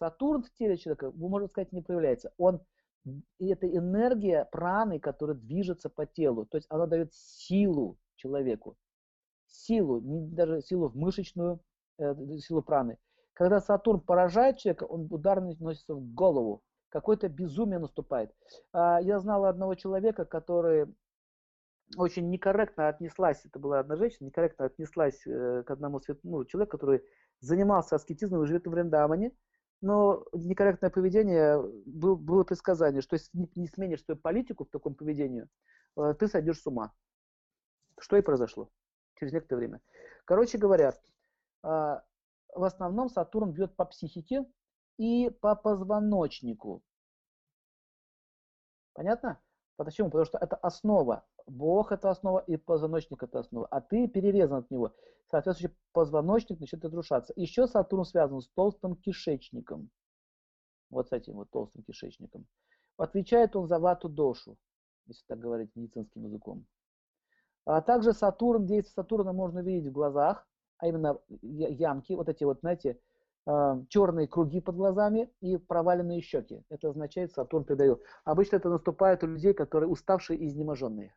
Сатурн 0.00 0.42
в 0.42 0.50
теле 0.54 0.78
человека, 0.78 1.10
вы 1.10 1.28
можете 1.28 1.52
сказать, 1.52 1.72
не 1.72 1.82
проявляется. 1.82 2.32
Он 2.38 2.62
и 3.38 3.48
это 3.48 3.66
энергия 3.68 4.46
праны, 4.50 4.98
которая 4.98 5.36
движется 5.36 5.90
по 5.90 6.06
телу. 6.06 6.46
То 6.46 6.56
есть 6.56 6.66
она 6.70 6.86
дает 6.86 7.12
силу 7.14 7.98
человеку. 8.16 8.76
Силу, 9.46 10.00
не 10.00 10.26
даже 10.28 10.62
силу 10.62 10.88
в 10.88 10.96
мышечную, 10.96 11.60
э, 11.98 12.14
силу 12.38 12.62
праны. 12.62 12.98
Когда 13.34 13.60
Сатурн 13.60 14.00
поражает 14.00 14.58
человека, 14.58 14.84
он 14.84 15.06
удар 15.10 15.40
наносится 15.40 15.94
в 15.94 16.14
голову. 16.14 16.62
Какое-то 16.88 17.28
безумие 17.28 17.78
наступает. 17.78 18.34
А, 18.72 19.00
я 19.00 19.20
знал 19.20 19.44
одного 19.44 19.74
человека, 19.74 20.24
который 20.24 20.94
очень 21.96 22.30
некорректно 22.30 22.88
отнеслась, 22.88 23.44
это 23.44 23.58
была 23.58 23.80
одна 23.80 23.96
женщина, 23.96 24.26
некорректно 24.26 24.66
отнеслась 24.66 25.26
э, 25.26 25.62
к 25.64 25.70
одному 25.70 26.00
ну, 26.22 26.44
человеку, 26.44 26.78
который 26.78 27.02
занимался 27.40 27.96
аскетизмом 27.96 28.44
и 28.44 28.46
живет 28.46 28.66
в 28.66 28.70
Вриндаване, 28.70 29.32
но 29.80 30.24
некорректное 30.32 30.90
поведение, 30.90 31.60
был, 31.86 32.16
было 32.16 32.44
предсказание, 32.44 33.02
что 33.02 33.14
если 33.14 33.30
не, 33.36 33.50
не 33.54 33.66
сменишь 33.66 34.04
свою 34.04 34.20
политику 34.20 34.64
в 34.64 34.70
таком 34.70 34.94
поведении, 34.94 35.46
э, 35.96 36.14
ты 36.18 36.28
сойдешь 36.28 36.60
с 36.60 36.66
ума. 36.66 36.92
Что 37.98 38.16
и 38.16 38.22
произошло 38.22 38.70
через 39.14 39.32
некоторое 39.32 39.60
время. 39.60 39.80
Короче 40.24 40.58
говоря, 40.58 40.90
э, 40.90 40.96
в 41.62 42.64
основном 42.64 43.08
Сатурн 43.08 43.52
бьет 43.52 43.74
по 43.76 43.84
психике 43.84 44.44
и 44.98 45.30
по 45.40 45.54
позвоночнику. 45.54 46.82
Понятно? 48.92 49.40
Почему? 49.76 50.08
Потому 50.08 50.26
что 50.26 50.38
это 50.38 50.56
основа. 50.56 51.24
Бог 51.50 51.90
это 51.90 52.10
основа 52.10 52.38
и 52.38 52.56
позвоночник 52.56 53.22
это 53.22 53.40
основа. 53.40 53.66
А 53.66 53.80
ты 53.80 54.06
перерезан 54.06 54.60
от 54.60 54.70
него. 54.70 54.94
Соответственно, 55.30 55.74
позвоночник 55.92 56.60
начнет 56.60 56.84
разрушаться. 56.84 57.32
Еще 57.36 57.66
Сатурн 57.66 58.04
связан 58.04 58.40
с 58.40 58.48
толстым 58.48 58.94
кишечником. 58.96 59.90
Вот 60.90 61.08
с 61.08 61.12
этим 61.12 61.34
вот 61.34 61.50
толстым 61.50 61.82
кишечником. 61.82 62.46
Отвечает 62.96 63.56
он 63.56 63.66
за 63.66 63.78
вату 63.78 64.08
дошу, 64.08 64.56
если 65.06 65.24
так 65.26 65.38
говорить 65.38 65.74
медицинским 65.74 66.24
языком. 66.24 66.66
А 67.64 67.80
также 67.80 68.12
Сатурн, 68.12 68.66
действие 68.66 68.94
Сатурна 68.94 69.32
можно 69.32 69.60
видеть 69.60 69.90
в 69.90 69.92
глазах, 69.92 70.46
а 70.78 70.86
именно 70.86 71.18
ямки, 71.42 72.12
вот 72.14 72.28
эти 72.28 72.44
вот, 72.44 72.60
знаете, 72.60 72.98
а, 73.46 73.82
черные 73.88 74.28
круги 74.28 74.60
под 74.60 74.76
глазами 74.76 75.32
и 75.40 75.56
проваленные 75.56 76.20
щеки. 76.20 76.62
Это 76.68 76.90
означает, 76.90 77.32
Сатурн 77.32 77.64
придает. 77.64 78.00
Обычно 78.24 78.56
это 78.56 78.68
наступает 78.68 79.22
у 79.24 79.26
людей, 79.26 79.52
которые 79.52 79.88
уставшие 79.88 80.38
и 80.38 80.46
изнеможенные. 80.46 81.14